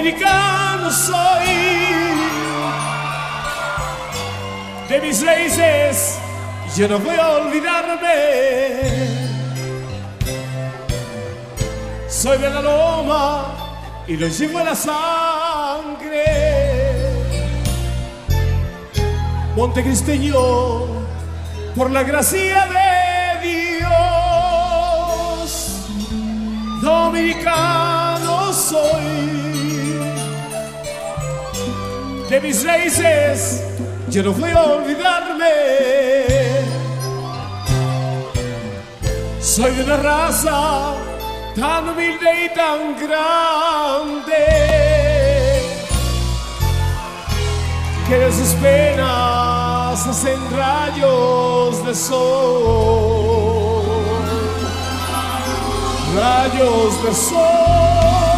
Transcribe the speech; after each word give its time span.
Dominicano 0.00 0.90
soy. 0.90 1.44
De 4.88 4.98
mis 5.02 5.22
raíces 5.22 6.18
yo 6.74 6.88
no 6.88 6.98
voy 7.00 7.16
a 7.16 7.28
olvidarme. 7.28 8.14
Soy 12.08 12.38
de 12.38 12.48
la 12.48 12.62
loma 12.62 13.54
y 14.06 14.16
lo 14.16 14.26
llevo 14.26 14.60
en 14.60 14.64
la 14.64 14.74
sangre. 14.74 16.24
Montecristeño, 19.54 20.86
por 21.76 21.90
la 21.90 22.04
gracia 22.04 22.66
de 22.68 23.48
Dios, 23.50 23.90
dominicano 26.80 28.29
soy. 28.52 29.30
De 32.28 32.40
mis 32.40 32.64
raíces 32.64 33.62
yo 34.08 34.22
no 34.22 34.32
voy 34.32 34.50
a 34.50 34.62
olvidarme. 34.62 35.46
Soy 39.40 39.70
de 39.72 39.84
una 39.84 39.96
raza 39.96 40.94
tan 41.54 41.88
humilde 41.88 42.44
y 42.44 42.54
tan 42.54 42.96
grande 43.00 44.44
que 48.08 48.18
de 48.18 48.32
sus 48.32 48.52
penas 48.54 50.06
hacen 50.06 50.40
rayos 50.56 51.84
de 51.86 51.94
sol, 51.94 53.82
rayos 56.16 57.04
de 57.04 57.14
sol. 57.14 58.29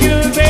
Y 0.00 0.06
es 0.06 0.49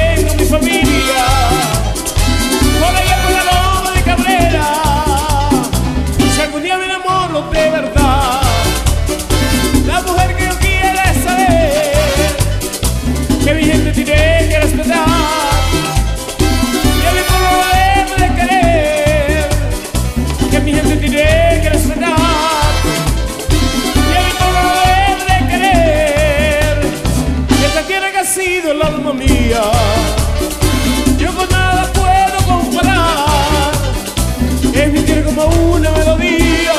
es 34.83 35.05
tierra 35.05 35.23
como 35.23 35.47
una 35.47 35.91
melodía. 35.91 36.73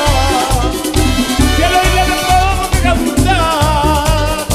Que 1.56 1.64
al 1.64 1.74
oírla 1.74 2.04
me 2.10 2.16
pongo 2.28 2.70
que 2.70 2.80
cantar. 2.80 4.46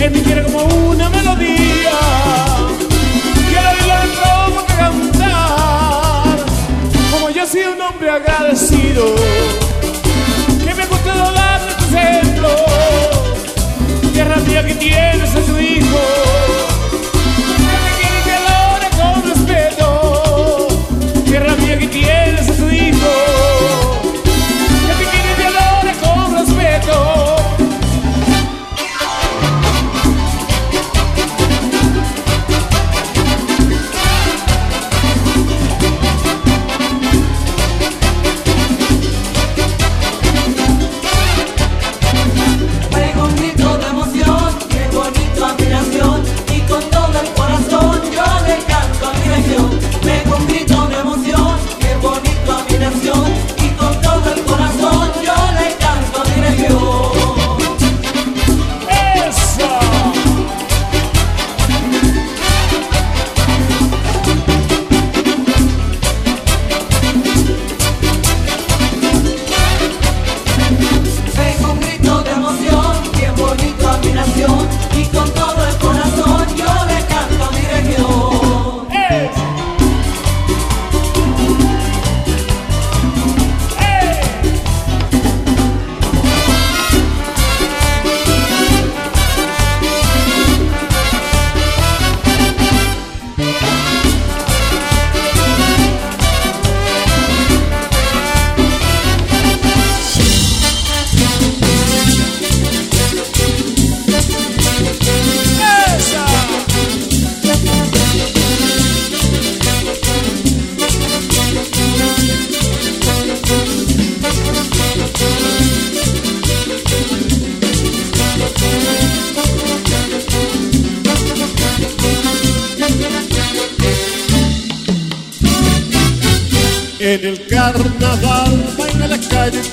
Es 0.00 0.24
tierra 0.24 0.42
como 0.44 0.64
una 0.64 1.08
melodía. 1.10 1.98
Que 3.50 3.58
al 3.58 3.66
oírla 3.66 3.98
pongo 4.22 4.66
que 4.66 4.74
cantar. 4.74 6.38
Como 7.10 7.30
yo 7.30 7.46
soy 7.46 7.62
un 7.62 7.80
hombre 7.80 8.10
agradecido 8.10 9.14
que 10.64 10.74
me 10.74 10.82
ha 10.82 10.88
costado 10.88 11.32
darle 11.32 11.72
tu 11.74 11.84
ejemplo. 11.94 12.48
Tierra 14.12 14.36
mía 14.36 14.66
que 14.66 14.74
tienes 14.74 15.34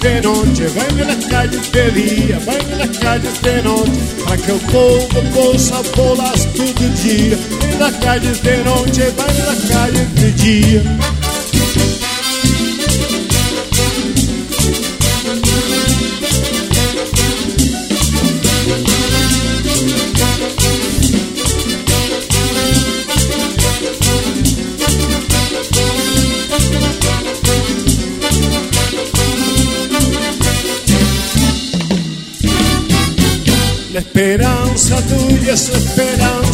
de 0.06 0.22
noche, 0.22 0.68
van 0.76 1.02
a 1.02 1.06
las 1.06 1.26
calles 1.26 1.72
de 1.72 1.90
día, 1.90 2.40
van 2.46 2.74
a 2.74 2.76
las 2.76 2.98
calles 3.00 3.42
de 3.42 3.64
noche, 3.64 3.92
para 4.24 4.38
que 4.38 4.52
o 4.52 4.60
povo 4.72 5.22
possa 5.34 5.82
bolas 5.96 6.48
todo 6.54 6.88
dia. 7.04 7.38
En 7.72 7.80
las 7.80 7.94
calles 7.94 8.44
de 8.44 8.64
noche, 8.64 9.12
van 9.18 9.36
a 9.42 9.46
las 9.50 9.62
calles 9.72 10.08
de 10.16 10.32
día. 10.44 11.25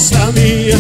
Esperança 0.02 0.32
minha. 0.32 0.78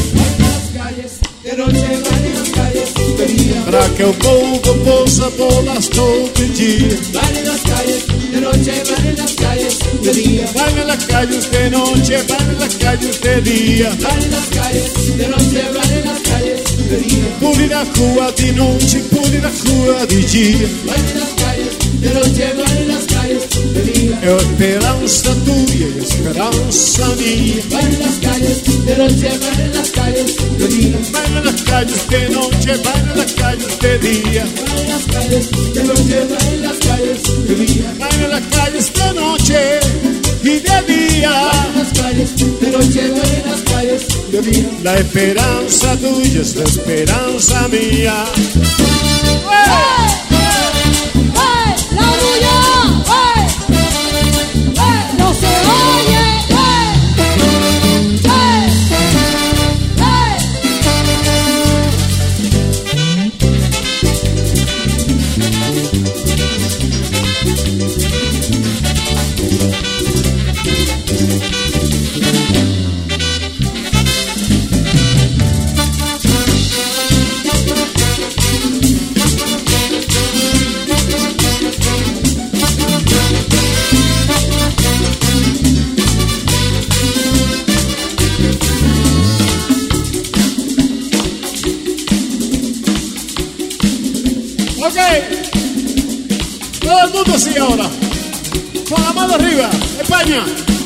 De 1.44 1.56
noche 1.58 1.74
van 1.74 2.26
en 2.26 2.34
las 2.40 2.50
calles, 2.50 2.94
de 3.18 3.26
día 3.26 3.64
Para 3.66 3.90
que 3.90 4.04
o 4.04 4.14
povo 4.14 4.60
possa 4.86 5.30
bolas 5.38 5.90
todo 5.90 6.30
dia. 6.56 6.98
van 7.14 7.36
en 7.36 7.48
las 7.48 7.62
calles, 7.62 8.06
de 8.32 8.42
noche 8.42 8.84
van 8.90 9.08
en 9.08 9.18
las 9.18 9.34
calles, 9.34 9.80
de 10.02 10.14
día 10.14 10.46
Vai 10.54 10.74
nas 10.86 11.06
calles 11.06 11.50
de 11.50 11.70
noite, 11.70 12.18
vai 12.30 12.56
nas 12.60 12.76
calles 12.76 13.22
de 13.22 13.42
dia. 13.42 13.90
van 14.00 14.22
en 14.22 14.32
las 14.32 14.48
calles, 14.48 15.18
de 15.18 15.28
noche 15.28 15.62
van 15.74 15.92
en 15.92 16.06
las 16.06 16.20
calles, 16.22 16.62
de 16.90 16.98
día 16.98 17.28
Puli 17.40 17.68
na 17.68 17.84
rua 17.96 18.32
de 18.32 18.52
noite, 18.54 19.00
puli 19.10 19.40
na 19.42 19.50
rua 19.66 20.06
de 20.06 20.18
dia. 20.18 20.68
van 20.86 21.10
en 21.10 21.20
las 21.20 21.34
calles, 21.42 21.74
de 22.02 22.10
noche 22.14 22.54
van 22.58 22.78
en 22.78 22.88
las 22.88 23.06
calles, 23.06 23.11
de 23.72 23.82
día 23.92 24.20
É 24.22 24.30
a 24.30 24.38
esperança 24.38 25.36
tua 25.46 25.76
e 25.76 25.84
a 25.84 26.04
esperança 26.04 27.06
minha. 27.18 27.64
van 27.70 27.94
en 27.94 28.00
las 28.00 28.18
calles, 28.26 28.64
de 28.86 28.96
noche 28.96 29.30
van 29.42 29.60
en 29.60 29.72
las 29.76 29.90
calles, 29.92 30.36
de 30.58 30.68
día 30.68 30.98
Vai 31.12 31.30
nas 31.44 31.62
calles 31.62 32.02
de 32.08 32.30
noite, 32.30 32.72
vai 32.84 33.16
nas 33.16 33.32
calles 33.34 33.80
de 33.80 33.98
dia. 34.00 34.46
van 34.58 34.80
en 34.80 34.90
las 34.90 35.06
calles, 35.06 35.50
de 35.74 35.84
noche 35.84 36.20
van 36.30 36.54
en 36.54 36.62
las 36.62 36.78
calles, 36.78 37.22
de 37.48 37.56
día 37.56 37.94
Vai 38.00 38.18
nas 38.30 38.46
calles 38.56 38.94
de 38.94 39.14
noite 39.14 39.80
e 40.44 40.60
de 40.60 40.78
dia. 40.88 41.34
en 41.66 41.78
las 41.78 41.92
calles, 42.00 42.30
de 42.36 42.72
noche 42.72 43.02
van 43.16 43.32
en 43.36 43.52
las 43.52 43.62
calles, 43.62 44.02
de 44.32 44.42
día 44.42 44.70
La 44.84 44.96
esperança 44.98 45.96
tuya 45.98 46.42
es 46.42 46.56
la 46.56 46.64
esperanza 46.64 47.68
mía. 47.68 48.26
¡Ey! 49.52 50.31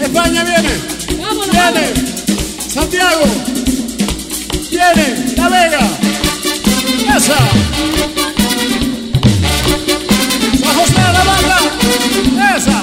España. 0.05 0.43
Viene. 0.43 0.73
¡Vámonos! 1.19 1.49
Viene. 1.49 1.93
Santiago. 2.67 3.25
Viene. 4.69 5.35
La 5.35 5.49
Vega. 5.49 5.79
Esa. 7.15 7.37
San 10.59 10.73
José 10.77 10.93
de 10.93 11.13
la 11.13 11.23
banda. 11.23 11.57
Esa. 12.55 12.77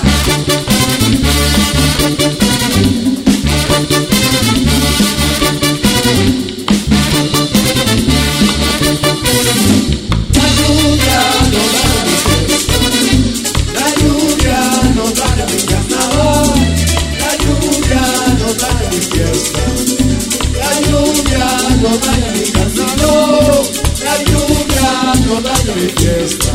La 24.05 24.17
lluvia 24.27 24.91
no 25.27 25.41
da 25.41 25.55
mi 25.75 25.89
fiesta, 25.97 26.53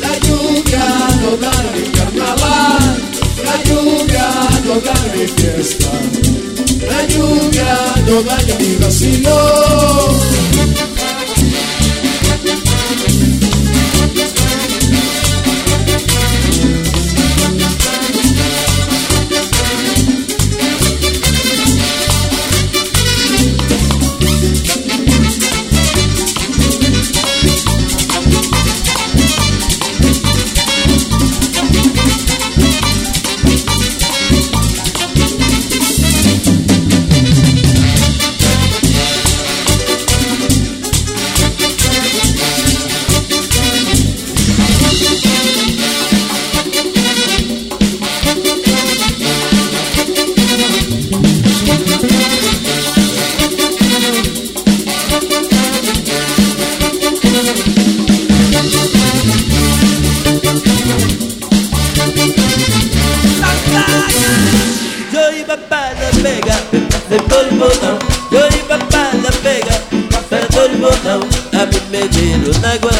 la 0.00 0.12
lluvia 0.26 0.84
no 1.20 1.36
da 1.36 1.52
mi 1.72 1.82
carnaval, 1.90 2.96
la 3.44 3.56
lluvia 3.64 4.28
no 4.64 4.80
da 4.80 4.94
mi 5.14 5.26
fiesta, 5.26 5.90
la 6.88 7.02
lluvia 7.06 7.94
no 8.06 8.22
da 8.22 8.36
mi 8.58 8.76
vacilón. 8.76 10.35
Yo 65.66 65.72
iba 65.72 65.78
para 65.78 65.90
la 65.94 66.10
Vega, 66.22 66.56
de 67.10 67.18
polvonao. 67.18 67.98
Yo 68.30 68.40
iba 68.56 68.78
para 68.88 69.12
la 69.14 69.30
Vega, 69.42 69.76
de 70.30 70.38
polvonao. 70.54 71.20
A 71.52 71.66
mí 71.66 71.80
me 71.90 72.02
dieron 72.08 72.64
agua, 72.64 72.92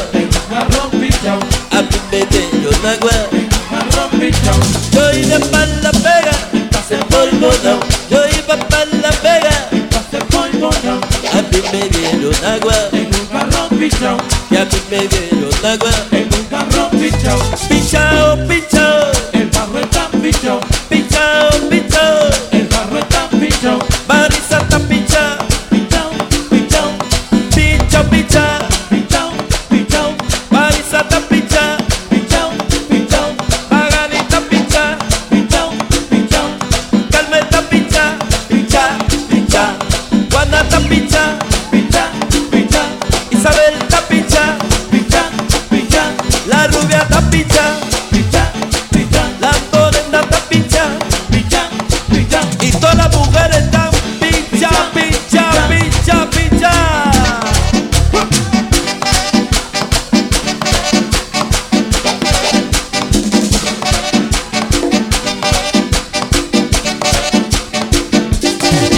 a 1.70 1.82
mí 1.82 1.99
me 2.11 2.18
dieron 2.26 2.87
agua. 2.87 3.16
Yo 4.92 5.04
iba 5.12 5.38
para 5.50 5.66
la 5.82 5.90
Vega, 5.92 6.35
de 6.88 6.96
polvonao. 7.04 7.80
Yo 8.11 8.18
iba 8.37 8.56
para 8.68 8.94
la 9.02 9.11
Vega, 9.23 9.54
a 11.32 11.42
mí 11.42 11.61
me 11.73 11.82
dieron 11.88 12.44
agua, 12.44 12.76
y 12.90 14.56
a 14.56 14.64
mí 14.64 14.80
me 14.90 14.99
dieron 15.06 15.64
agua. 15.64 15.92
Pichao, 16.90 17.38
pichao, 17.68 18.37
pichao, 18.49 19.12
pichao. 20.23 20.75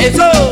eso. 0.09 0.48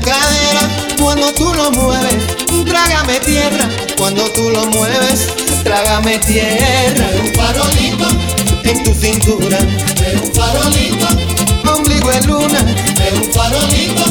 cadera 0.00 0.68
cuando 0.98 1.32
tú 1.32 1.52
lo 1.54 1.70
mueves. 1.70 2.24
Trágame 2.64 3.20
tierra 3.20 3.68
cuando 3.96 4.24
tú 4.32 4.50
lo 4.50 4.66
mueves. 4.66 5.28
Trágame 5.64 6.18
tierra. 6.18 7.06
De 7.10 7.20
un 7.20 7.34
farolito 7.34 8.08
en 8.64 8.84
tu 8.84 8.94
cintura. 8.94 9.58
De 9.58 10.20
un 10.22 10.34
farolito. 10.34 11.06
Ombligo 11.72 12.12
en 12.12 12.26
luna. 12.26 12.62
De 12.62 13.20
un 13.20 13.32
farolito 13.32 14.04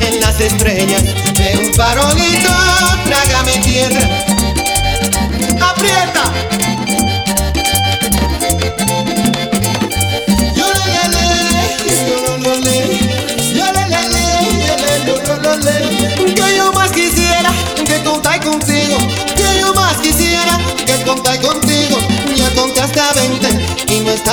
en 0.00 0.20
las 0.20 0.40
estrellas. 0.40 1.02
De 1.34 1.58
un 1.58 1.74
farolito. 1.74 2.50
Trágame 3.04 3.58
tierra 3.58 4.35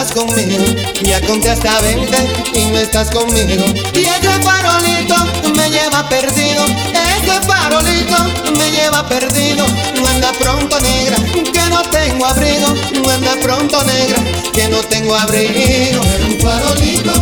estás 0.03 0.25
conmigo. 0.25 0.65
Ya 1.03 1.21
conté 1.21 1.49
hasta 1.49 1.79
20 1.79 2.17
y 2.55 2.65
no 2.71 2.77
estás 2.77 3.09
conmigo. 3.09 3.63
Y 3.93 3.99
ese 3.99 4.29
farolito 4.41 5.15
me 5.55 5.69
lleva 5.69 6.07
perdido. 6.09 6.65
Ese 6.91 7.39
farolito 7.47 8.17
me 8.57 8.69
lleva 8.71 9.07
perdido. 9.07 9.65
No 9.95 10.07
anda 10.07 10.31
pronto 10.33 10.77
negra, 10.81 11.17
que 11.53 11.69
no 11.69 11.81
tengo 11.83 12.25
abrigo. 12.25 12.67
No 13.01 13.09
anda 13.09 13.35
pronto 13.41 13.81
negra, 13.83 14.21
que 14.51 14.67
no 14.67 14.79
tengo 14.81 15.15
abrigo. 15.15 16.01
Un 16.27 16.39
farolito 16.41 17.13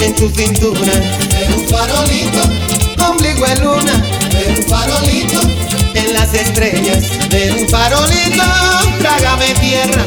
en 0.00 0.14
tu 0.14 0.30
cintura. 0.30 0.92
Un 1.56 1.68
farolito, 1.68 3.08
ombligo 3.08 3.44
de 3.44 3.56
luna. 3.56 4.04
Un 4.56 4.68
farolito 4.68 5.40
en 5.94 6.14
las 6.14 6.32
estrellas. 6.32 7.04
Es 7.32 7.54
un 7.62 7.68
farolito, 7.68 8.44
trágame 9.00 9.52
tierra. 9.54 10.04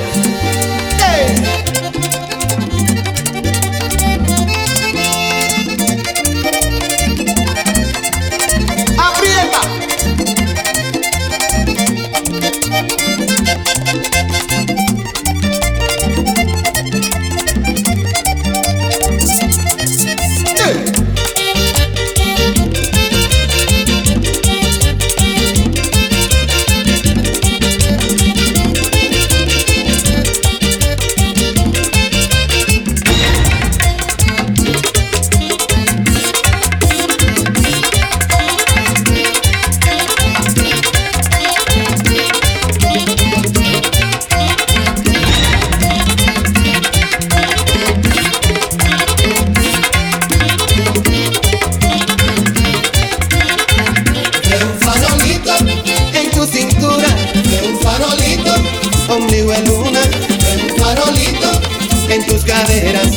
Conmigo 59.14 59.54
en 59.54 59.66
luna, 59.66 60.02
en 60.50 60.72
un 60.72 60.76
farolito 60.76 61.62
en 62.10 62.26
tus 62.26 62.44
caderas. 62.44 63.13